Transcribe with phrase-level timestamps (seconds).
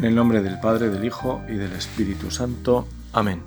[0.00, 2.88] En el nombre del Padre, del Hijo y del Espíritu Santo.
[3.12, 3.42] Amén.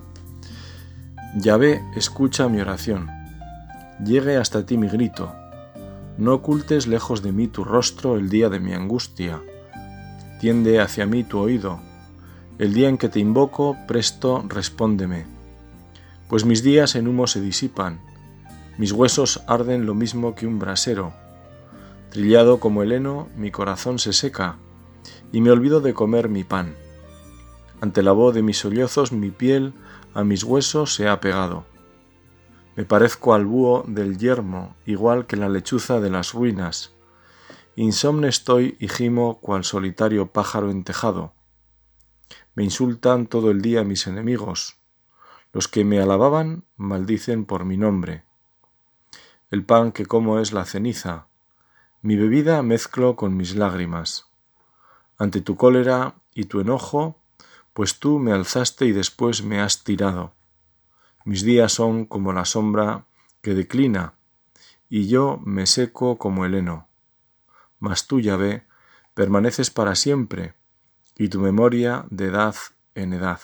[1.36, 3.10] Yahvé, escucha mi oración.
[4.06, 5.34] Llegue hasta ti mi grito.
[6.20, 9.42] No ocultes lejos de mí tu rostro el día de mi angustia.
[10.40, 11.80] Tiende hacia mí tu oído.
[12.60, 15.26] El día en que te invoco, presto respóndeme.
[16.30, 18.00] Pues mis días en humo se disipan,
[18.78, 21.14] mis huesos arden lo mismo que un brasero.
[22.12, 24.58] Trillado como el heno, mi corazón se seca
[25.34, 26.76] y me olvido de comer mi pan.
[27.82, 29.74] Ante la voz de mis sollozos mi piel
[30.14, 31.66] a mis huesos se ha pegado.
[32.76, 36.94] Me parezco al búho del yermo, igual que la lechuza de las ruinas.
[37.76, 41.34] Insomne estoy y gimo cual solitario pájaro entejado.
[42.54, 44.78] Me insultan todo el día mis enemigos.
[45.52, 48.24] Los que me alababan maldicen por mi nombre.
[49.50, 51.26] El pan que como es la ceniza.
[52.04, 54.32] Mi bebida mezclo con mis lágrimas
[55.18, 57.20] ante tu cólera y tu enojo,
[57.74, 60.34] pues tú me alzaste y después me has tirado.
[61.26, 63.06] Mis días son como la sombra
[63.42, 64.14] que declina,
[64.90, 66.88] y yo me seco como el heno.
[67.80, 68.66] Mas tú, Yahvé,
[69.14, 70.54] permaneces para siempre,
[71.18, 72.56] y tu memoria de edad
[72.96, 73.40] en edad.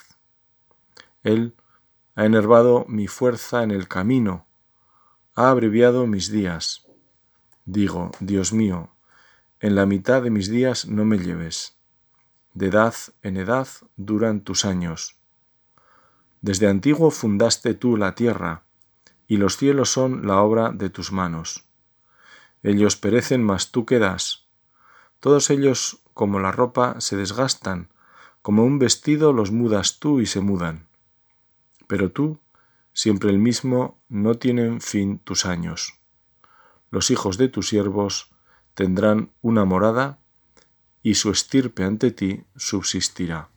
[1.24, 1.56] Él
[2.16, 4.46] ha enervado mi fuerza en el camino,
[5.36, 6.88] ha abreviado mis días.
[7.66, 8.90] Digo, Dios mío,
[9.60, 11.76] en la mitad de mis días no me lleves.
[12.54, 15.18] De edad en edad duran tus años.
[16.42, 18.64] Desde antiguo fundaste tú la tierra,
[19.28, 21.66] y los cielos son la obra de tus manos.
[22.64, 24.48] Ellos perecen, mas tú quedas.
[25.20, 27.90] Todos ellos, como la ropa, se desgastan,
[28.42, 30.88] como un vestido los mudas tú y se mudan.
[31.88, 32.40] Pero tú,
[32.94, 36.00] siempre el mismo, no tienen fin tus años.
[36.90, 38.29] Los hijos de tus siervos
[38.80, 40.20] tendrán una morada
[41.04, 43.50] y su estirpe ante ti subsistirá.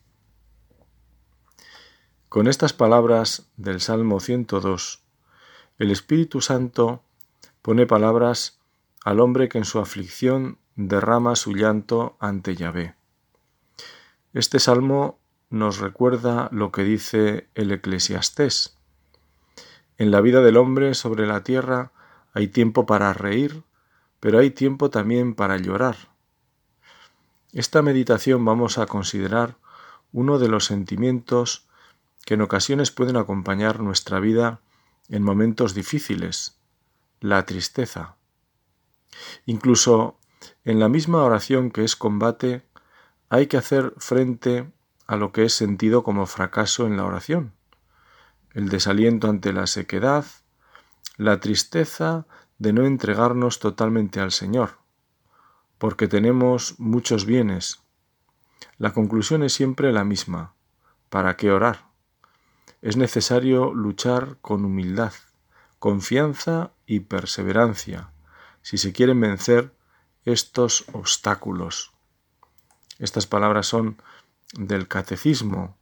[2.27, 5.01] Con estas palabras del Salmo 102,
[5.77, 7.03] el Espíritu Santo
[7.61, 8.59] pone palabras
[9.05, 12.95] al hombre que en su aflicción derrama su llanto ante Yahvé.
[14.33, 15.19] Este salmo
[15.49, 18.77] nos recuerda lo que dice el eclesiastés.
[19.97, 21.93] En la vida del hombre sobre la tierra
[22.33, 23.63] hay tiempo para reír
[24.23, 25.97] pero hay tiempo también para llorar.
[27.51, 29.57] Esta meditación vamos a considerar
[30.13, 31.67] uno de los sentimientos
[32.23, 34.61] que en ocasiones pueden acompañar nuestra vida
[35.09, 36.57] en momentos difíciles,
[37.19, 38.15] la tristeza.
[39.45, 40.17] Incluso
[40.63, 42.63] en la misma oración que es combate,
[43.27, 44.71] hay que hacer frente
[45.05, 47.51] a lo que es sentido como fracaso en la oración,
[48.53, 50.23] el desaliento ante la sequedad,
[51.17, 52.25] la tristeza
[52.57, 54.77] de no entregarnos totalmente al Señor,
[55.77, 57.81] porque tenemos muchos bienes.
[58.77, 60.53] La conclusión es siempre la misma.
[61.09, 61.87] ¿Para qué orar?
[62.81, 65.13] Es necesario luchar con humildad,
[65.79, 68.13] confianza y perseverancia
[68.63, 69.75] si se quieren vencer
[70.25, 71.91] estos obstáculos.
[72.97, 74.01] Estas palabras son
[74.53, 75.77] del catecismo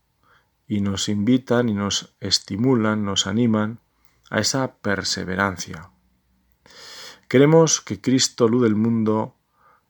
[0.68, 3.80] y nos invitan y nos estimulan, nos animan
[4.30, 5.92] a esa perseverancia.
[7.32, 9.38] Queremos que Cristo, luz del mundo,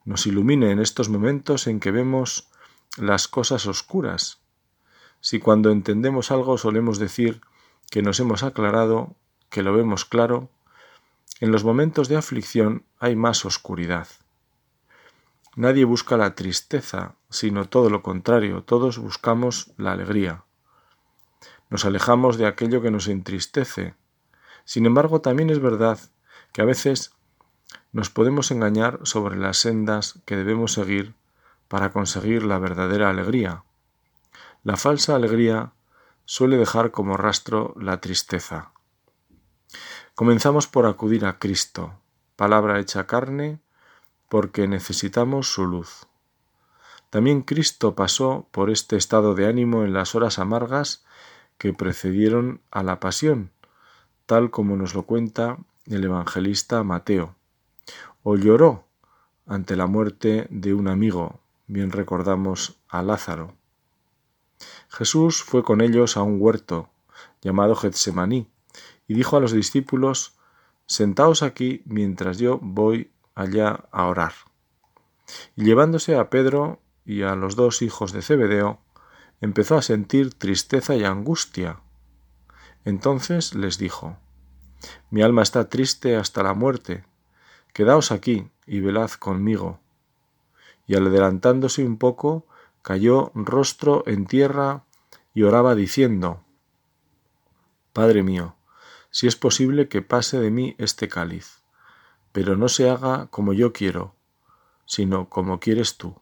[0.06, 2.52] nos ilumine en estos momentos en que vemos
[3.00, 4.42] las cosas oscuras.
[5.22, 7.42] Si cuando entendemos algo solemos decir
[7.90, 9.16] que nos hemos aclarado,
[9.50, 10.52] que lo vemos claro,
[11.40, 14.08] en los momentos de aflicción hay más oscuridad.
[15.56, 20.44] Nadie busca la tristeza, sino todo lo contrario, todos buscamos la alegría.
[21.72, 23.96] Nos alejamos de aquello que nos entristece.
[24.64, 25.98] Sin embargo, también es verdad
[26.54, 27.16] que a veces
[27.92, 31.14] nos podemos engañar sobre las sendas que debemos seguir
[31.68, 33.64] para conseguir la verdadera alegría.
[34.64, 35.74] La falsa alegría
[36.26, 38.72] suele dejar como rastro la tristeza.
[40.16, 41.94] Comenzamos por acudir a Cristo,
[42.36, 43.60] palabra hecha carne,
[44.30, 46.08] porque necesitamos su luz.
[47.10, 51.04] También Cristo pasó por este estado de ánimo en las horas amargas
[51.58, 53.52] que precedieron a la pasión,
[54.26, 57.36] tal como nos lo cuenta el evangelista Mateo
[58.24, 58.86] o lloró
[59.46, 63.56] ante la muerte de un amigo, bien recordamos a Lázaro.
[64.90, 66.90] Jesús fue con ellos a un huerto
[67.42, 68.48] llamado Getsemaní
[69.08, 70.38] y dijo a los discípulos,
[70.86, 74.34] Sentaos aquí mientras yo voy allá a orar.
[75.56, 78.80] Y llevándose a Pedro y a los dos hijos de Zebedeo,
[79.40, 81.80] empezó a sentir tristeza y angustia.
[82.86, 84.18] Entonces les dijo,
[85.10, 87.06] Mi alma está triste hasta la muerte,
[87.74, 89.80] Quedaos aquí y velad conmigo.
[90.88, 92.46] Y adelantándose un poco,
[92.82, 94.84] cayó rostro en tierra
[95.34, 96.44] y oraba diciendo,
[97.94, 98.56] Padre mío,
[99.10, 101.62] si es posible que pase de mí este cáliz,
[102.32, 104.16] pero no se haga como yo quiero,
[104.86, 106.16] sino como quieres tú.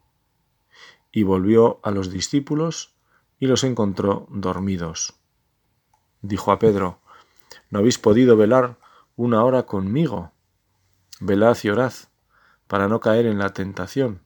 [1.11, 2.95] Y volvió a los discípulos
[3.39, 5.15] y los encontró dormidos.
[6.21, 6.99] Dijo a Pedro,
[7.69, 8.77] ¿no habéis podido velar
[9.15, 10.31] una hora conmigo?
[11.19, 11.93] Velad y orad,
[12.67, 14.21] para no caer en la tentación,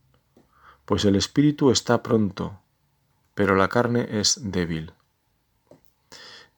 [0.85, 2.59] pues el espíritu está pronto,
[3.33, 4.93] pero la carne es débil.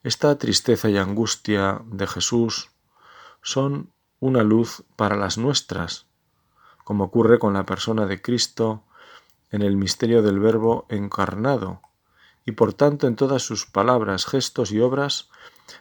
[0.02, 2.70] Esta tristeza y angustia de Jesús
[3.40, 6.06] son una luz para las nuestras,
[6.84, 8.84] como ocurre con la persona de Cristo
[9.50, 11.80] en el misterio del Verbo encarnado,
[12.44, 15.30] y por tanto en todas sus palabras, gestos y obras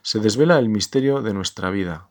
[0.02, 2.10] se desvela el misterio de nuestra vida.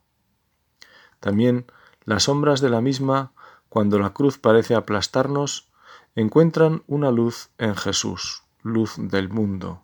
[1.20, 1.66] También
[2.04, 3.32] las sombras de la misma,
[3.68, 5.68] cuando la cruz parece aplastarnos,
[6.14, 9.82] encuentran una luz en Jesús, luz del mundo.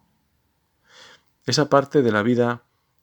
[1.47, 2.63] Esa parte de la vida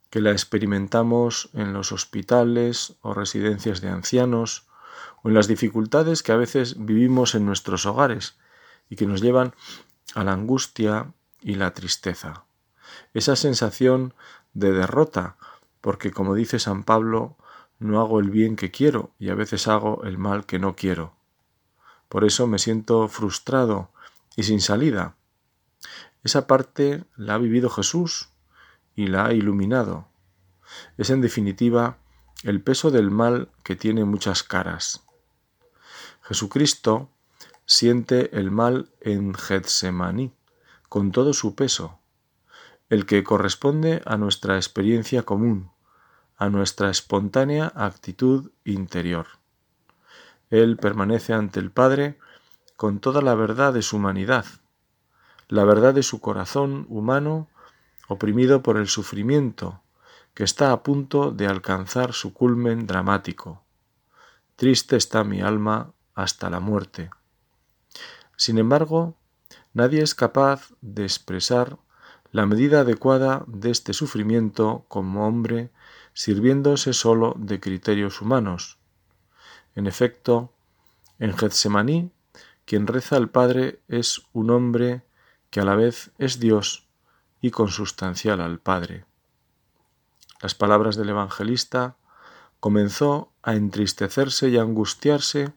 [0.10, 4.68] que la experimentamos en los hospitales o residencias de ancianos,
[5.24, 8.38] o en las dificultades que a veces vivimos en nuestros hogares
[8.90, 9.54] y que nos llevan
[10.16, 12.46] a la angustia y la tristeza.
[13.14, 14.14] Esa sensación
[14.54, 15.36] de derrota,
[15.82, 17.38] porque como dice San Pablo,
[17.80, 21.14] no hago el bien que quiero y a veces hago el mal que no quiero.
[22.10, 23.92] Por eso me siento frustrado
[24.36, 25.16] y sin salida.
[26.24, 28.30] Esa parte la ha vivido Jesús
[28.96, 30.08] y la ha iluminado.
[30.98, 31.98] Es en definitiva
[32.44, 35.04] el peso del mal que tiene muchas caras.
[36.22, 37.10] Jesucristo
[37.66, 40.34] siente el mal en Getsemaní,
[40.90, 42.00] con todo su peso,
[42.90, 45.72] el que corresponde a nuestra experiencia común,
[46.38, 49.28] a nuestra espontánea actitud interior.
[50.50, 52.18] Él permanece ante el Padre
[52.76, 54.46] con toda la verdad de su humanidad,
[55.50, 57.50] la verdad de su corazón humano
[58.08, 59.82] oprimido por el sufrimiento,
[60.34, 63.64] que está a punto de alcanzar su culmen dramático.
[64.56, 67.10] Triste está mi alma hasta la muerte.
[68.36, 69.16] Sin embargo,
[69.74, 71.78] nadie es capaz de expresar
[72.32, 75.72] la medida adecuada de este sufrimiento como hombre
[76.18, 78.80] sirviéndose sólo de criterios humanos.
[79.76, 80.52] En efecto,
[81.20, 82.10] en Getsemaní,
[82.66, 85.04] quien reza al Padre es un hombre
[85.52, 86.88] que a la vez es Dios
[87.40, 89.06] y consustancial al Padre.
[90.42, 91.98] Las palabras del evangelista
[92.60, 95.54] comenzó a entristecerse y a angustiarse,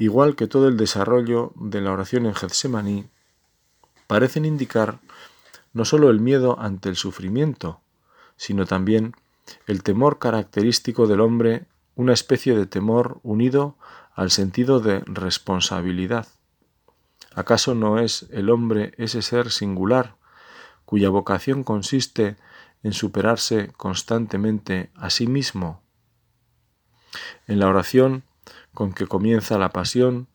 [0.00, 3.08] igual que todo el desarrollo de la oración en Getsemaní,
[4.08, 4.98] parecen indicar
[5.72, 7.80] no sólo el miedo ante el sufrimiento,
[8.36, 9.14] sino también
[9.66, 13.76] el temor característico del hombre, una especie de temor unido
[14.14, 16.28] al sentido de responsabilidad.
[17.34, 20.16] ¿Acaso no es el hombre ese ser singular,
[20.84, 22.36] cuya vocación consiste
[22.82, 25.82] en superarse constantemente a sí mismo?
[27.46, 28.24] En la oración
[28.72, 30.28] con que comienza la pasión,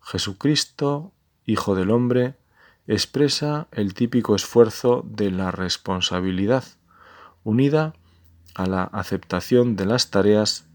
[0.00, 1.12] Jesucristo,
[1.46, 2.36] Hijo del Hombre,
[2.86, 6.64] expresa el típico esfuerzo de la responsabilidad,
[7.42, 7.94] unida
[8.54, 10.66] a la aceptación de las tareas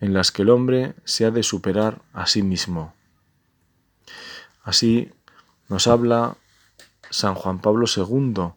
[0.00, 2.94] en las que el hombre se ha de superar a sí mismo.
[4.62, 5.12] Así
[5.68, 6.36] nos habla
[7.10, 8.52] San Juan Pablo II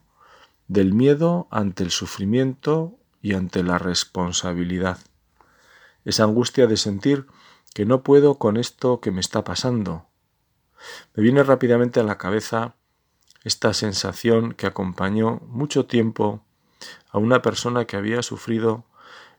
[0.68, 5.00] del miedo ante el sufrimiento y ante la responsabilidad.
[6.06, 7.28] Esa angustia de sentir
[7.74, 10.06] que no puedo con esto que me está pasando.
[11.16, 12.76] Me viene rápidamente a la cabeza
[13.44, 16.44] esta sensación que acompañó mucho tiempo
[17.18, 18.86] a una persona que había sufrido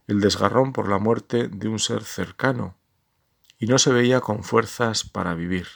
[0.09, 2.75] el desgarrón por la muerte de un ser cercano
[3.57, 5.69] y no se veía con fuerzas para vivir.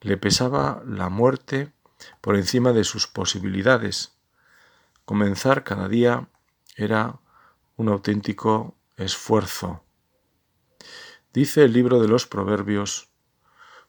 [0.00, 1.72] Le pesaba la muerte
[2.20, 4.16] por encima de sus posibilidades.
[5.04, 6.28] Comenzar cada día
[6.76, 7.18] era
[7.76, 9.82] un auténtico esfuerzo.
[11.32, 13.08] Dice el libro de los Proverbios,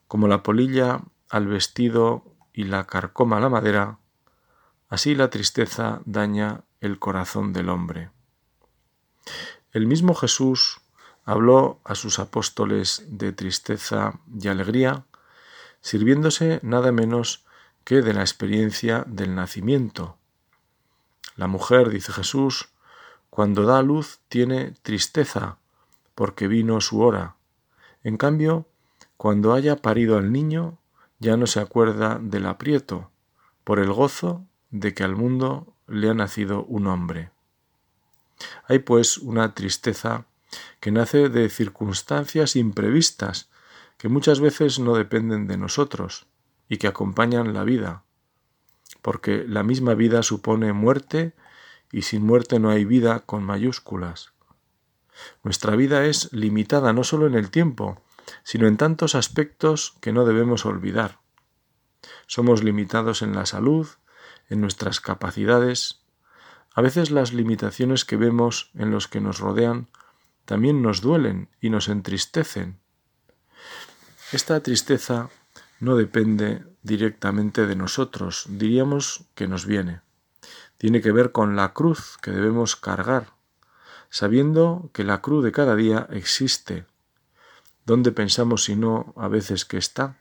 [0.07, 3.99] como la polilla al vestido y la carcoma a la madera,
[4.87, 8.09] Así la tristeza daña el corazón del hombre.
[9.71, 10.81] El mismo Jesús
[11.25, 15.05] habló a sus apóstoles de tristeza y alegría,
[15.81, 17.43] sirviéndose nada menos
[17.83, 20.17] que de la experiencia del nacimiento.
[21.35, 22.69] La mujer, dice Jesús,
[23.29, 25.57] cuando da luz tiene tristeza,
[26.15, 27.35] porque vino su hora.
[28.03, 28.65] En cambio,
[29.17, 30.77] cuando haya parido al niño,
[31.19, 33.09] ya no se acuerda del aprieto,
[33.63, 37.31] por el gozo de que al mundo le ha nacido un hombre.
[38.67, 40.25] Hay pues una tristeza
[40.79, 43.49] que nace de circunstancias imprevistas
[43.97, 46.27] que muchas veces no dependen de nosotros
[46.67, 48.03] y que acompañan la vida,
[49.01, 51.33] porque la misma vida supone muerte
[51.91, 54.33] y sin muerte no hay vida con mayúsculas.
[55.43, 58.01] Nuestra vida es limitada no solo en el tiempo,
[58.43, 61.19] sino en tantos aspectos que no debemos olvidar.
[62.27, 63.87] Somos limitados en la salud,
[64.49, 66.01] en nuestras capacidades.
[66.73, 69.87] A veces las limitaciones que vemos en los que nos rodean
[70.45, 72.79] también nos duelen y nos entristecen.
[74.31, 75.29] Esta tristeza
[75.79, 80.01] no depende directamente de nosotros, diríamos que nos viene.
[80.77, 83.33] Tiene que ver con la cruz que debemos cargar,
[84.09, 86.85] sabiendo que la cruz de cada día existe.
[87.85, 90.19] ¿Dónde pensamos si no a veces que está?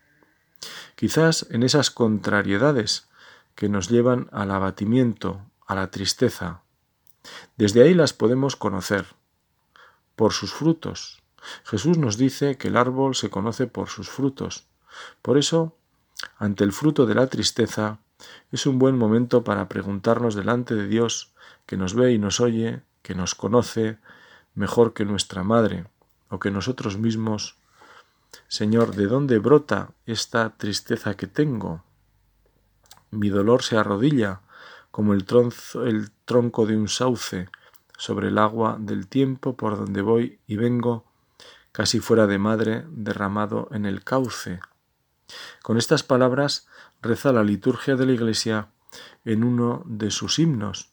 [0.96, 3.08] Quizás en esas contrariedades
[3.54, 6.62] que nos llevan al abatimiento, a la tristeza.
[7.56, 9.06] Desde ahí las podemos conocer,
[10.16, 11.22] por sus frutos.
[11.64, 14.66] Jesús nos dice que el árbol se conoce por sus frutos.
[15.22, 15.76] Por eso,
[16.38, 17.98] ante el fruto de la tristeza,
[18.50, 21.32] es un buen momento para preguntarnos delante de Dios,
[21.66, 23.98] que nos ve y nos oye, que nos conoce
[24.54, 25.86] mejor que nuestra madre
[26.28, 27.56] o que nosotros mismos,
[28.48, 31.84] Señor, ¿de dónde brota esta tristeza que tengo?
[33.14, 34.40] Mi dolor se arrodilla
[34.90, 37.48] como el, tronco de un sauce
[37.96, 41.04] sobre el agua del tiempo por donde voy y vengo,
[41.70, 44.58] casi fuera de madre, derramado en el cauce.
[45.62, 46.66] Con estas palabras
[47.02, 48.68] reza la liturgia de la Iglesia
[49.24, 50.90] en uno de sus himnos,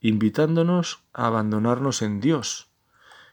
[0.00, 2.68] invitándonos a abandonarnos en Dios,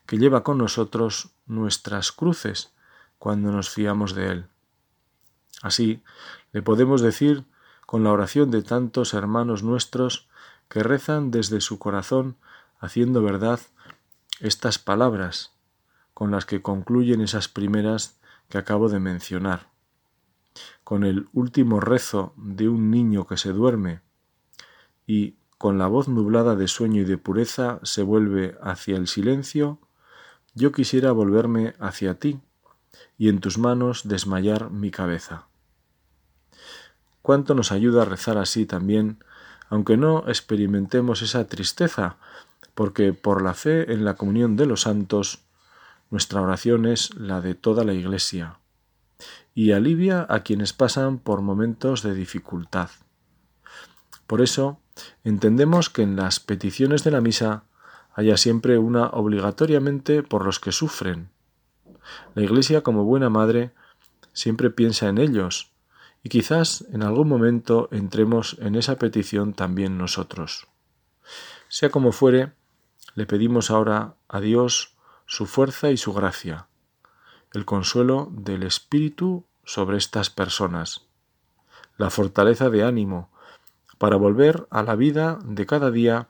[0.08, 2.74] que lleva con nosotros nuestras cruces
[3.20, 4.48] cuando nos fiamos de Él.
[5.62, 6.01] Así
[6.51, 7.46] le podemos decir
[7.89, 10.29] con la oración de tantos hermanos nuestros
[10.67, 12.36] que rezan desde su corazón
[12.77, 13.60] haciendo verdad
[14.39, 15.55] estas palabras
[16.13, 19.72] con las que concluyen esas primeras que acabo de mencionar
[20.84, 24.01] con el último rezo de un niño que se duerme
[25.08, 29.79] y con la voz nublada de sueño y de pureza se vuelve hacia el silencio,
[30.53, 32.39] yo quisiera volverme hacia ti
[33.17, 35.49] y en tus manos desmayar mi cabeza.
[37.22, 39.24] Cuánto nos ayuda a rezar así también,
[39.70, 42.18] aunque no experimentemos esa tristeza,
[42.76, 45.44] porque por la fe en la comunión de los santos,
[46.10, 48.60] nuestra oración es la de toda la Iglesia
[49.54, 52.90] y alivia a quienes pasan por momentos de dificultad.
[54.26, 54.80] Por eso,
[55.24, 57.64] entendemos que en las peticiones de la misa
[58.14, 61.30] haya siempre una obligatoriamente por los que sufren.
[62.36, 63.72] La Iglesia, como buena madre,
[64.34, 65.72] siempre piensa en ellos,
[66.24, 70.68] y quizás en algún momento entremos en esa petición también nosotros.
[71.68, 72.54] Sea como fuere,
[73.16, 74.96] le pedimos ahora a Dios
[75.26, 76.68] su fuerza y su gracia,
[77.54, 81.06] el consuelo del Espíritu sobre estas personas,
[81.98, 83.30] la fortaleza de ánimo,
[83.98, 86.30] para volver a la vida de cada día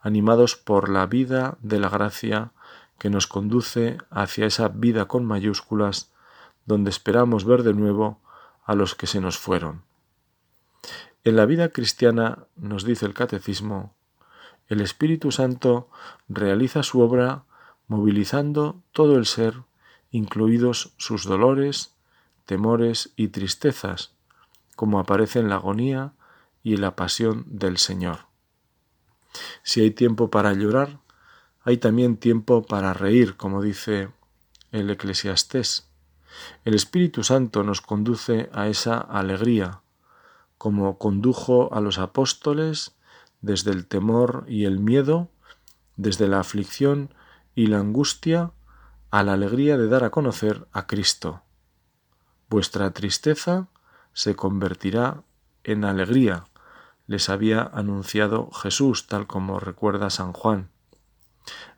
[0.00, 2.52] animados por la vida de la gracia
[2.98, 6.10] que nos conduce hacia esa vida con mayúsculas
[6.66, 8.20] donde esperamos ver de nuevo
[8.70, 9.82] a los que se nos fueron.
[11.24, 13.96] En la vida cristiana, nos dice el Catecismo,
[14.68, 15.90] el Espíritu Santo
[16.28, 17.42] realiza su obra
[17.88, 19.64] movilizando todo el ser
[20.12, 21.96] incluidos sus dolores,
[22.46, 24.12] temores y tristezas,
[24.76, 26.12] como aparece en la agonía
[26.62, 28.26] y la pasión del Señor.
[29.64, 31.00] Si hay tiempo para llorar,
[31.64, 34.10] hay también tiempo para reír, como dice
[34.70, 35.89] el eclesiastés.
[36.64, 39.80] El Espíritu Santo nos conduce a esa alegría,
[40.58, 42.96] como condujo a los apóstoles
[43.40, 45.28] desde el temor y el miedo,
[45.96, 47.14] desde la aflicción
[47.54, 48.52] y la angustia,
[49.10, 51.42] a la alegría de dar a conocer a Cristo.
[52.48, 53.68] Vuestra tristeza
[54.12, 55.22] se convertirá
[55.64, 56.44] en alegría,
[57.06, 60.70] les había anunciado Jesús, tal como recuerda San Juan.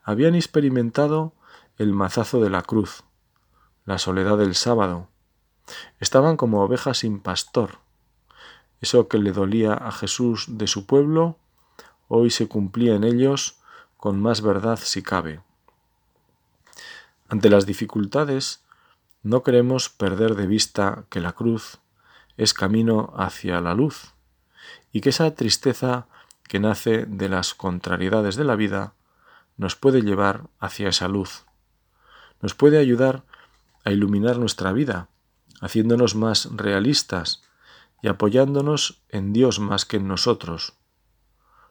[0.02, 1.32] Habían experimentado
[1.78, 3.04] el mazazo de la cruz,
[3.84, 5.08] la soledad del sábado.
[6.00, 7.78] Estaban como ovejas sin pastor.
[8.80, 11.36] Eso que le dolía a Jesús de su pueblo,
[12.08, 13.58] hoy se cumplía en ellos
[13.96, 15.40] con más verdad si cabe.
[17.28, 18.62] Ante las dificultades,
[19.22, 21.78] no queremos perder de vista que la cruz
[22.36, 24.14] es camino hacia la luz
[24.92, 26.06] y que esa tristeza
[26.48, 28.94] que nace de las contrariedades de la vida
[29.56, 31.44] nos puede llevar hacia esa luz.
[32.40, 33.24] Nos puede ayudar
[33.84, 35.08] a iluminar nuestra vida,
[35.60, 37.42] haciéndonos más realistas
[38.02, 40.74] y apoyándonos en Dios más que en nosotros.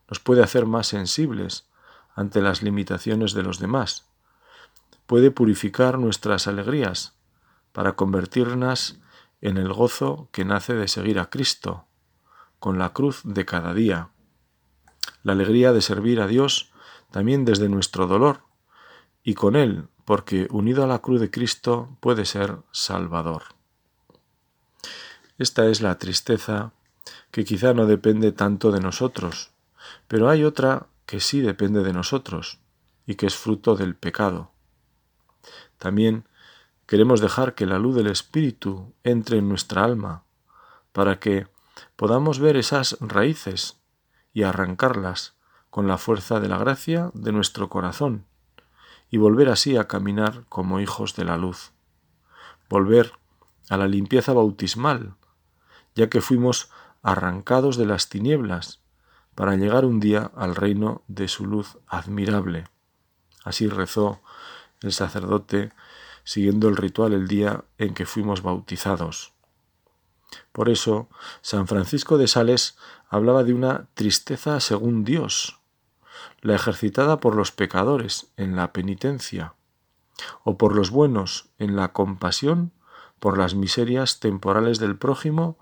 [0.10, 1.70] Nos puede hacer más sensibles
[2.16, 4.12] ante las limitaciones de los demás
[5.12, 7.18] puede purificar nuestras alegrías
[7.74, 9.02] para convertirlas
[9.42, 11.86] en el gozo que nace de seguir a Cristo,
[12.60, 14.12] con la cruz de cada día,
[15.24, 16.72] la alegría de servir a Dios
[17.12, 18.44] también desde nuestro dolor,
[19.22, 23.44] y con Él, porque unido a la cruz de Cristo puede ser Salvador.
[25.38, 26.72] Esta es la tristeza
[27.32, 29.52] que quizá no depende tanto de nosotros,
[30.08, 32.60] pero hay otra que sí depende de nosotros
[33.06, 34.52] y que es fruto del pecado.
[35.78, 36.28] También
[36.86, 40.24] queremos dejar que la luz del Espíritu entre en nuestra alma,
[40.92, 41.48] para que
[41.96, 43.78] podamos ver esas raíces
[44.34, 45.36] y arrancarlas
[45.70, 48.26] con la fuerza de la gracia de nuestro corazón
[49.12, 51.74] y volver así a caminar como hijos de la luz.
[52.70, 53.12] Volver
[53.70, 55.16] a la limpieza bautismal,
[55.94, 56.72] ya que fuimos
[57.04, 58.82] arrancados de las tinieblas
[59.36, 62.64] para llegar un día al reino de su luz admirable.
[63.44, 64.22] Así rezó
[64.82, 65.74] el sacerdote
[66.24, 69.34] siguiendo el ritual el día en que fuimos bautizados.
[70.54, 71.10] Por eso,
[71.42, 72.78] San Francisco de Sales
[73.10, 75.61] hablaba de una tristeza según Dios,
[76.42, 79.54] la ejercitada por los pecadores en la penitencia,
[80.44, 82.72] o por los buenos en la compasión
[83.22, 85.56] por las miserias temporales del prójimo,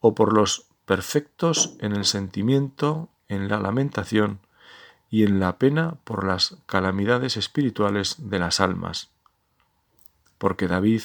[0.00, 4.40] o por los perfectos en el sentimiento, en la lamentación
[5.08, 9.08] y en la pena por las calamidades espirituales de las almas.
[10.36, 11.00] Porque David,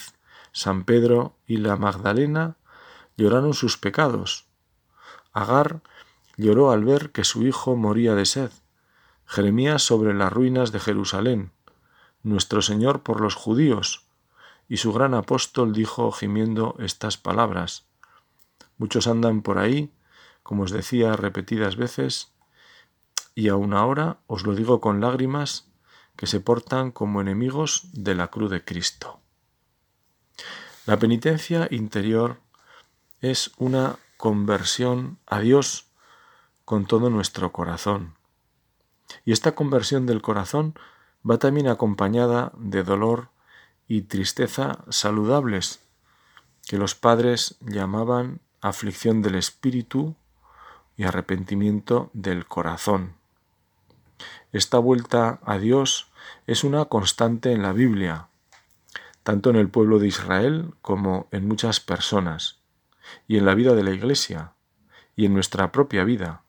[0.52, 2.58] San Pedro y la Magdalena
[3.16, 4.48] lloraron sus pecados.
[5.32, 5.80] Agar
[6.36, 8.52] lloró al ver que su hijo moría de sed.
[9.26, 11.52] Jeremías sobre las ruinas de Jerusalén.
[12.24, 14.06] Nuestro Señor por los judíos.
[14.68, 17.86] Y su gran apóstol dijo gimiendo estas palabras.
[18.78, 19.92] Muchos andan por ahí,
[20.44, 22.34] como os decía repetidas veces,
[23.36, 25.68] y aun ahora os lo digo con lágrimas,
[26.16, 29.20] que se portan como enemigos de la cruz de Cristo.
[30.86, 32.40] La penitencia interior
[33.22, 35.88] es una conversión a Dios
[36.64, 38.16] con todo nuestro corazón.
[39.24, 40.76] Y esta conversión del corazón
[41.30, 43.30] va también acompañada de dolor
[43.88, 45.82] y tristeza saludables,
[46.68, 50.16] que los padres llamaban aflicción del espíritu
[50.98, 53.14] y arrepentimiento del corazón.
[54.52, 56.10] Esta vuelta a Dios
[56.48, 58.30] es una constante en la Biblia,
[59.24, 62.60] tanto en el pueblo de Israel como en muchas personas,
[63.28, 64.54] y en la vida de la Iglesia,
[65.16, 66.45] y en nuestra propia vida.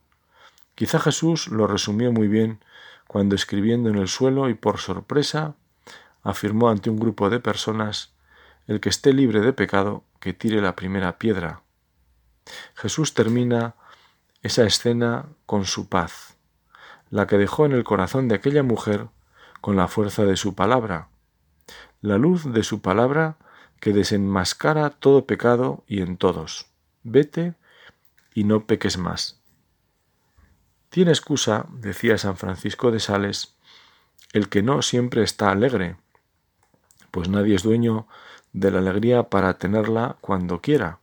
[0.76, 2.60] Quizá Jesús lo resumió muy bien
[3.08, 5.54] cuando escribiendo en el suelo y por sorpresa
[6.22, 8.12] afirmó ante un grupo de personas
[8.66, 11.62] el que esté libre de pecado que tire la primera piedra.
[12.74, 13.74] Jesús termina
[14.42, 16.36] esa escena con su paz,
[17.10, 19.08] la que dejó en el corazón de aquella mujer
[19.62, 21.08] con la fuerza de su palabra,
[22.02, 23.36] la luz de su palabra
[23.80, 26.66] que desenmascara todo pecado y en todos.
[27.02, 27.54] Vete
[28.34, 29.40] y no peques más.
[30.96, 33.54] Tiene excusa, decía San Francisco de Sales,
[34.32, 35.98] el que no siempre está alegre,
[37.10, 38.08] pues nadie es dueño
[38.54, 41.00] de la alegría para tenerla cuando quiera,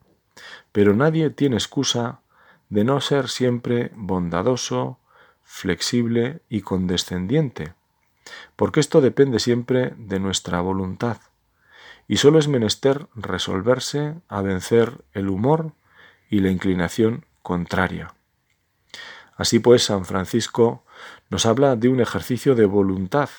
[0.71, 2.21] pero nadie tiene excusa
[2.69, 4.97] de no ser siempre bondadoso,
[5.43, 7.75] flexible y condescendiente,
[8.56, 11.17] porque esto depende siempre de nuestra voluntad,
[12.08, 15.73] y sólo es menester resolverse a vencer el humor
[16.32, 18.15] y la inclinación contraria.
[19.36, 20.84] Así pues, San Francisco
[21.30, 23.30] nos habla de un ejercicio de voluntad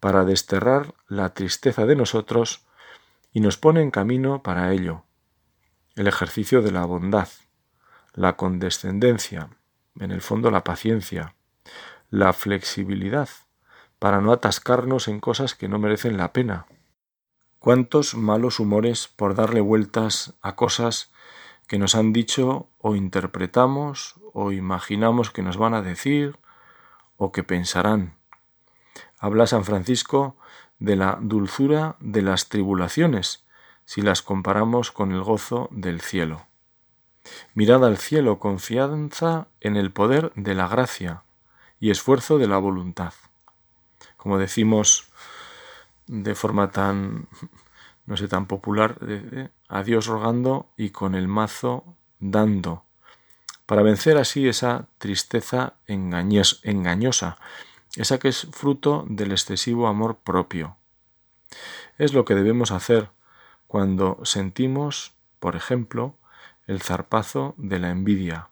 [0.00, 2.66] para desterrar la tristeza de nosotros
[3.32, 5.04] y nos pone en camino para ello,
[5.94, 7.28] el ejercicio de la bondad,
[8.14, 9.50] la condescendencia,
[9.98, 11.34] en el fondo la paciencia,
[12.08, 13.28] la flexibilidad,
[13.98, 16.66] para no atascarnos en cosas que no merecen la pena.
[17.58, 21.12] ¿Cuántos malos humores por darle vueltas a cosas
[21.68, 26.38] que nos han dicho o interpretamos o imaginamos que nos van a decir
[27.16, 28.14] o que pensarán?
[29.18, 30.36] Habla San Francisco
[30.78, 33.44] de la dulzura de las tribulaciones,
[33.84, 36.46] si las comparamos con el gozo del cielo.
[37.54, 41.22] Mirad al cielo, confianza en el poder de la gracia
[41.78, 43.12] y esfuerzo de la voluntad.
[44.16, 45.10] Como decimos
[46.06, 47.28] de forma tan,
[48.06, 48.98] no sé, tan popular,
[49.68, 52.84] a Dios rogando y con el mazo dando,
[53.70, 57.38] para vencer así esa tristeza engañosa,
[57.94, 60.76] esa que es fruto del excesivo amor propio.
[61.96, 63.10] Es lo que debemos hacer
[63.68, 66.16] cuando sentimos, por ejemplo,
[66.66, 68.48] el zarpazo de la envidia.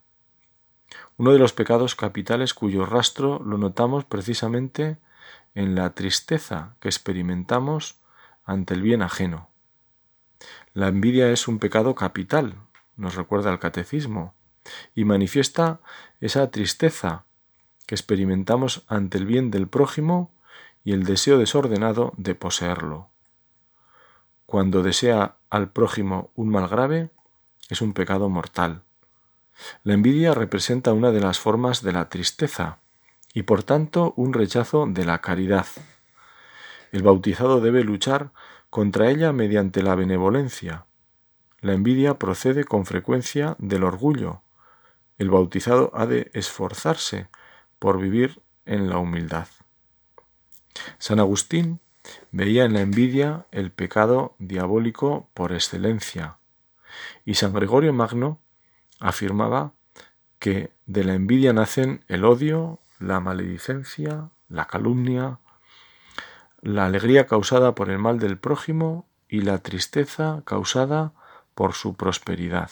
[1.17, 4.99] Uno de los pecados capitales cuyo rastro lo notamos precisamente
[5.57, 7.97] en la tristeza que experimentamos
[8.45, 9.49] ante el bien ajeno.
[10.75, 12.55] La envidia es un pecado capital,
[12.97, 14.38] nos recuerda el catecismo,
[14.95, 15.81] y manifiesta
[16.21, 17.25] esa tristeza
[17.87, 20.31] que experimentamos ante el bien del prójimo
[20.85, 23.09] y el deseo desordenado de poseerlo.
[24.47, 27.11] Cuando desea al prójimo un mal grave,
[27.69, 28.83] es un pecado mortal.
[29.85, 32.79] La envidia representa una de las formas de la tristeza
[33.35, 35.67] y por tanto un rechazo de la caridad.
[36.93, 38.31] El bautizado debe luchar
[38.71, 40.87] contra ella mediante la benevolencia.
[41.61, 44.43] La envidia procede con frecuencia del orgullo.
[45.19, 47.29] El bautizado ha de esforzarse
[47.79, 49.49] por vivir en la humildad.
[50.99, 51.81] San Agustín
[52.31, 56.39] veía en la envidia el pecado diabólico por excelencia,
[57.25, 58.41] y San Gregorio Magno
[59.01, 59.73] afirmaba
[60.39, 65.41] que de la envidia nacen el odio, la maledicencia, la calumnia,
[66.63, 71.13] la alegría causada por el mal del prójimo y la tristeza causada
[71.55, 72.71] por su prosperidad.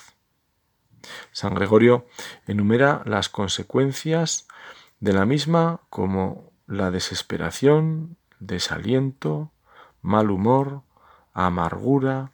[1.32, 2.06] San Gregorio
[2.46, 4.46] enumera las consecuencias
[5.00, 9.52] de la misma como la desesperación, desaliento,
[10.02, 10.82] mal humor,
[11.32, 12.32] amargura,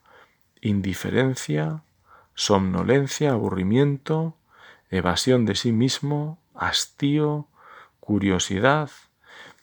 [0.61, 1.83] indiferencia,
[2.35, 4.37] somnolencia, aburrimiento,
[4.91, 7.49] evasión de sí mismo, hastío,
[8.01, 8.91] curiosidad,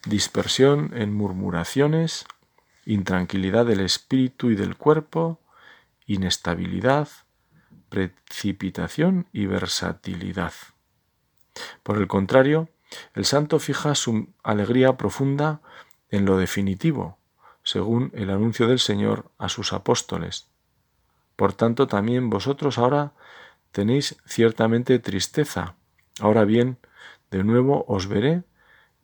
[0.05, 2.25] dispersión en murmuraciones,
[2.85, 5.39] intranquilidad del espíritu y del cuerpo,
[6.05, 7.07] inestabilidad,
[7.89, 10.53] precipitación y versatilidad.
[11.83, 12.69] Por el contrario,
[13.13, 15.61] el santo fija su alegría profunda
[16.09, 17.17] en lo definitivo,
[17.63, 20.47] según el anuncio del Señor a sus apóstoles.
[21.35, 23.13] Por tanto, también vosotros ahora
[23.71, 25.75] tenéis ciertamente tristeza.
[26.19, 26.77] Ahora bien,
[27.31, 28.43] de nuevo os veré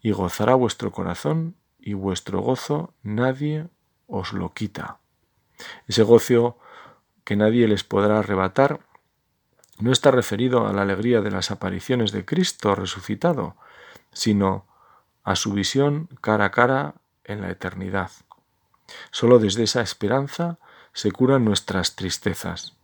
[0.02, 3.68] y gozará vuestro corazón y vuestro gozo nadie
[4.08, 5.00] os lo quita.
[5.88, 6.58] Ese gozo
[7.26, 8.80] que nadie les podrá arrebatar
[9.78, 13.58] no está referido a la alegría de las apariciones de Cristo resucitado,
[14.14, 14.66] sino
[15.24, 18.12] a su visión cara a cara en la eternidad.
[19.12, 20.60] Solo desde esa esperanza
[20.94, 22.78] se curan nuestras tristezas.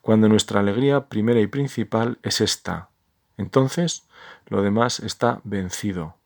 [0.00, 2.88] Cuando nuestra alegría primera y principal es esta,
[3.36, 4.04] entonces
[4.46, 6.16] lo demás está vencido.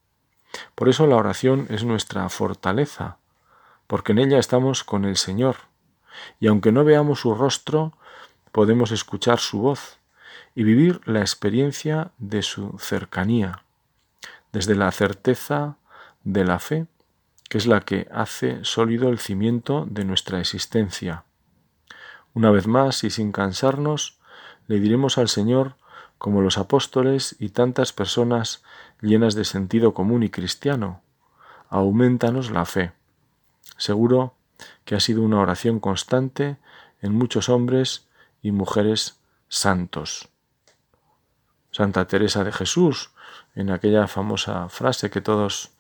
[0.75, 3.19] Por eso la oración es nuestra fortaleza,
[3.87, 5.57] porque en ella estamos con el Señor,
[6.39, 7.93] y aunque no veamos su rostro,
[8.53, 9.99] podemos escuchar su voz
[10.55, 13.63] y vivir la experiencia de su cercanía
[14.53, 15.77] desde la certeza
[16.25, 16.87] de la fe,
[17.49, 21.25] que es la que hace sólido el cimiento de nuestra existencia.
[22.35, 24.19] Una vez más y sin cansarnos,
[24.67, 25.77] le diremos al Señor,
[26.19, 28.63] como los apóstoles y tantas personas
[29.01, 31.03] llenas de sentido común y cristiano,
[31.71, 32.93] aumentanos la fe.
[33.79, 34.35] Seguro
[34.85, 36.57] que ha sido una oración constante
[37.03, 38.09] en muchos hombres
[38.43, 40.29] y mujeres santos.
[41.71, 43.11] Santa Teresa de Jesús,
[43.55, 45.71] en aquella famosa frase que todos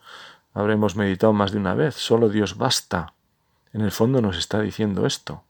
[0.55, 3.15] habremos meditado más de una vez, solo Dios basta.
[3.73, 5.45] En el fondo nos está diciendo esto.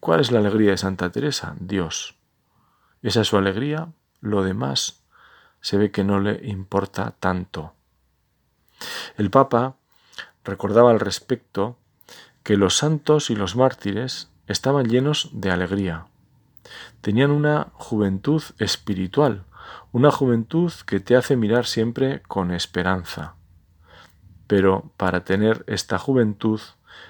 [0.00, 1.56] ¿Cuál es la alegría de Santa Teresa?
[1.58, 2.16] Dios.
[3.02, 3.88] Esa es su alegría,
[4.20, 5.02] lo demás
[5.62, 7.72] se ve que no le importa tanto.
[9.16, 9.76] El Papa
[10.44, 11.78] recordaba al respecto
[12.42, 16.06] que los santos y los mártires estaban llenos de alegría.
[17.00, 19.44] Tenían una juventud espiritual,
[19.92, 23.34] una juventud que te hace mirar siempre con esperanza.
[24.46, 26.60] Pero para tener esta juventud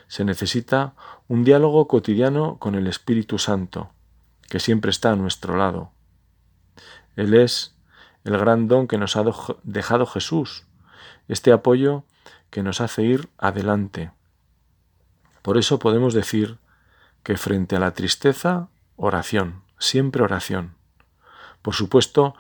[0.09, 0.95] se necesita
[1.29, 3.90] un diálogo cotidiano con el Espíritu Santo,
[4.49, 5.92] que siempre está a nuestro lado.
[7.16, 7.77] Él es
[8.25, 9.25] el gran don que nos ha
[9.62, 10.66] dejado Jesús,
[11.29, 12.05] este apoyo
[12.51, 14.12] que nos hace ir adelante.
[15.42, 16.59] Por eso podemos decir
[17.22, 20.74] que frente a la tristeza, oración, siempre oración.
[21.62, 22.35] Por supuesto,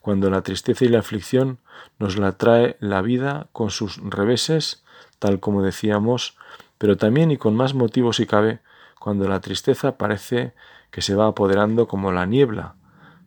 [0.00, 1.58] cuando la tristeza y la aflicción
[1.98, 4.84] nos la trae la vida con sus reveses,
[5.18, 6.36] tal como decíamos,
[6.78, 8.60] pero también y con más motivo si cabe,
[8.98, 10.54] cuando la tristeza parece
[10.90, 12.74] que se va apoderando como la niebla,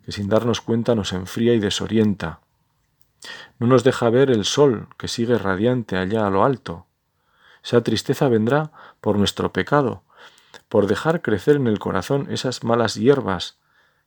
[0.05, 2.39] que sin darnos cuenta nos enfría y desorienta.
[3.59, 6.87] No nos deja ver el sol que sigue radiante allá a lo alto.
[7.63, 8.71] Esa tristeza vendrá
[9.01, 10.03] por nuestro pecado,
[10.69, 13.57] por dejar crecer en el corazón esas malas hierbas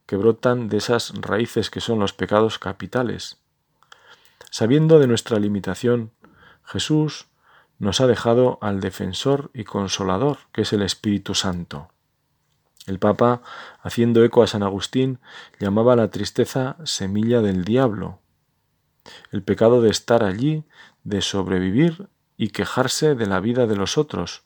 [0.06, 3.38] que brotan de esas raíces que son los pecados capitales.
[4.50, 6.12] Sabiendo de nuestra limitación,
[6.64, 7.26] Jesús
[7.78, 11.88] nos ha dejado al defensor y consolador, que es el Espíritu Santo.
[12.86, 13.42] El Papa,
[13.82, 15.18] haciendo eco a San Agustín,
[15.58, 18.20] llamaba la tristeza semilla del diablo.
[19.32, 20.64] El pecado de estar allí,
[21.02, 24.42] de sobrevivir y quejarse de la vida de los otros.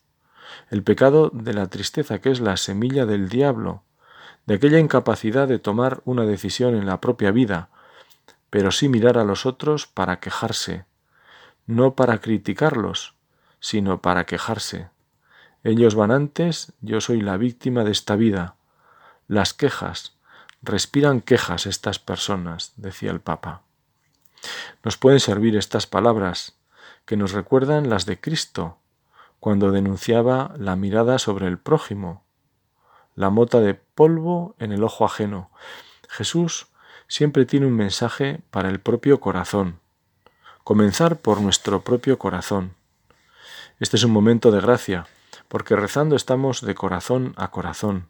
[0.69, 3.83] El pecado de la tristeza, que es la semilla del diablo,
[4.45, 7.69] de aquella incapacidad de tomar una decisión en la propia vida,
[8.49, 10.85] pero sí mirar a los otros para quejarse,
[11.67, 13.15] no para criticarlos,
[13.59, 14.89] sino para quejarse.
[15.63, 18.55] Ellos van antes, yo soy la víctima de esta vida.
[19.27, 20.15] Las quejas,
[20.61, 23.61] respiran quejas estas personas, decía el Papa.
[24.83, 26.55] Nos pueden servir estas palabras,
[27.09, 28.77] que nos recuerdan las de Cristo,
[29.39, 32.23] cuando denunciaba la mirada sobre el prójimo,
[33.15, 35.49] la mota de polvo en el ojo ajeno.
[36.07, 36.67] Jesús
[37.07, 39.79] siempre tiene un mensaje para el propio corazón.
[40.63, 42.75] Comenzar por nuestro propio corazón.
[43.79, 45.07] Este es un momento de gracia,
[45.47, 48.05] porque rezando estamos de corazón a corazón.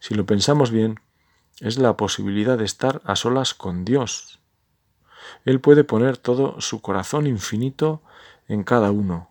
[0.00, 1.00] Si lo pensamos bien,
[1.60, 4.41] es la posibilidad de estar a solas con Dios.
[5.44, 8.02] Él puede poner todo su corazón infinito
[8.48, 9.30] en cada uno,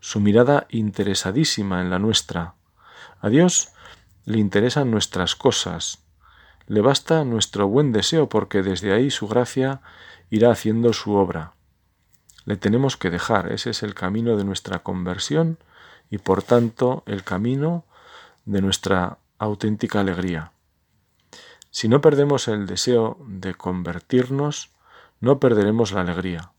[0.00, 2.54] su mirada interesadísima en la nuestra.
[3.20, 3.70] A Dios
[4.24, 5.98] le interesan nuestras cosas,
[6.66, 9.80] le basta nuestro buen deseo porque desde ahí su gracia
[10.30, 11.54] irá haciendo su obra.
[12.44, 15.58] Le tenemos que dejar, ese es el camino de nuestra conversión
[16.10, 17.84] y por tanto el camino
[18.44, 20.52] de nuestra auténtica alegría.
[21.78, 24.72] Si no perdemos el deseo de convertirnos,
[25.20, 26.50] no perderemos la alegría.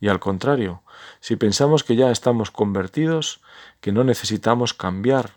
[0.00, 0.82] Y al contrario,
[1.18, 3.40] si pensamos que ya estamos convertidos,
[3.80, 5.30] que no necesitamos cambiar,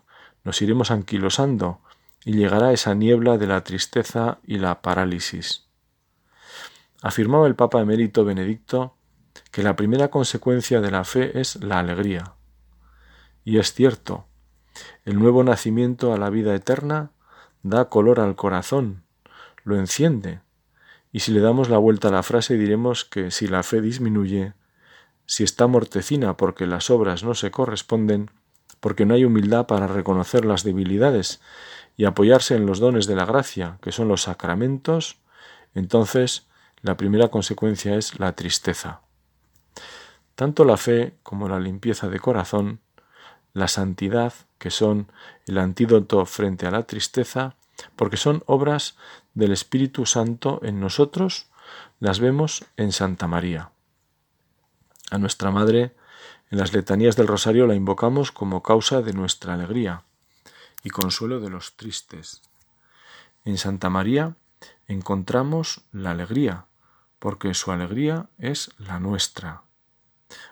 [0.44, 1.80] nos iremos anquilosando
[2.26, 5.70] y llegará esa niebla de la tristeza y la parálisis.
[7.02, 8.98] Afirmaba el Papa emérito Benedicto
[9.52, 12.34] que la primera consecuencia de la fe es la alegría.
[13.46, 14.26] Y es cierto,
[15.06, 17.12] el nuevo nacimiento a la vida eterna
[17.62, 19.03] da color al corazón,
[19.64, 20.42] lo enciende.
[21.12, 24.54] Y si le damos la vuelta a la frase diremos que si la fe disminuye,
[25.26, 28.32] si está mortecina porque las obras no se corresponden,
[28.80, 31.40] porque no hay humildad para reconocer las debilidades
[31.96, 35.18] y apoyarse en los dones de la gracia, que son los sacramentos,
[35.76, 36.48] entonces
[36.82, 39.02] la primera consecuencia es la tristeza.
[40.36, 42.80] Tanto la fe como la limpieza de corazón,
[43.54, 45.12] la santidad, que son
[45.46, 47.56] el antídoto frente a la tristeza,
[47.96, 48.96] porque son obras
[49.34, 51.48] del Espíritu Santo en nosotros,
[52.00, 53.72] las vemos en Santa María.
[55.12, 55.96] A nuestra Madre,
[56.50, 60.04] en las letanías del Rosario la invocamos como causa de nuestra alegría
[60.84, 62.42] y consuelo de los tristes.
[63.46, 64.36] En Santa María
[64.88, 66.66] encontramos la alegría,
[67.20, 69.64] porque su alegría es la nuestra.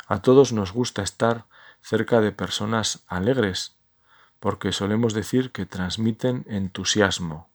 [0.07, 1.45] A todos nos gusta estar
[1.81, 3.75] cerca de personas alegres,
[4.41, 7.47] porque solemos decir que transmiten entusiasmo.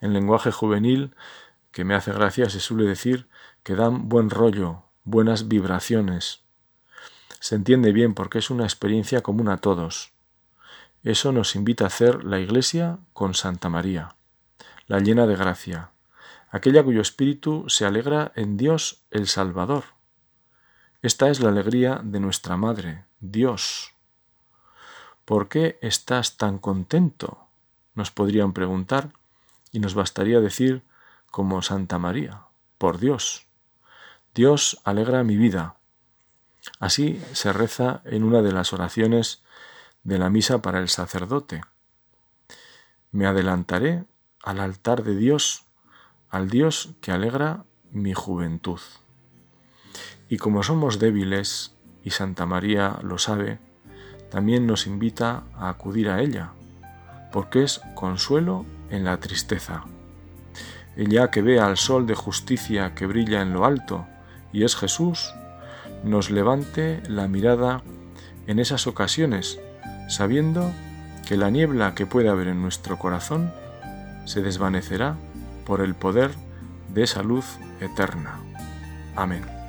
[0.00, 1.16] En lenguaje juvenil,
[1.72, 3.28] que me hace gracia, se suele decir
[3.64, 6.44] que dan buen rollo, buenas vibraciones.
[7.40, 10.12] Se entiende bien porque es una experiencia común a todos.
[11.02, 14.14] Eso nos invita a hacer la Iglesia con Santa María,
[14.86, 15.90] la llena de gracia,
[16.50, 19.84] aquella cuyo espíritu se alegra en Dios el Salvador.
[21.02, 23.93] Esta es la alegría de nuestra Madre, Dios.
[25.24, 27.38] ¿Por qué estás tan contento?
[27.94, 29.10] Nos podrían preguntar,
[29.72, 30.82] y nos bastaría decir,
[31.30, 32.42] como Santa María,
[32.78, 33.46] por Dios.
[34.34, 35.76] Dios alegra mi vida.
[36.78, 39.42] Así se reza en una de las oraciones
[40.02, 41.62] de la misa para el sacerdote.
[43.10, 44.04] Me adelantaré
[44.42, 45.64] al altar de Dios,
[46.28, 48.80] al Dios que alegra mi juventud.
[50.28, 53.58] Y como somos débiles, y Santa María lo sabe,
[54.30, 56.50] también nos invita a acudir a ella,
[57.32, 59.84] porque es consuelo en la tristeza.
[60.96, 64.06] Ella que ve al sol de justicia que brilla en lo alto,
[64.52, 65.34] y es Jesús,
[66.04, 67.82] nos levante la mirada
[68.46, 69.58] en esas ocasiones,
[70.08, 70.70] sabiendo
[71.26, 73.52] que la niebla que puede haber en nuestro corazón
[74.26, 75.16] se desvanecerá
[75.66, 76.32] por el poder
[76.92, 78.38] de esa luz eterna.
[79.16, 79.63] Amén.